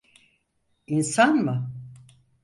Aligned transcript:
İnsan 0.87 1.35
mı? 1.35 1.71